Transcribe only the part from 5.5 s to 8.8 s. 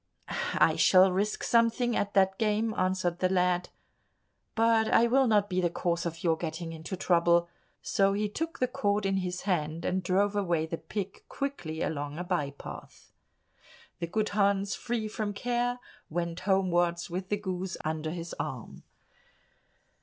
the cause of your getting into trouble." So he took the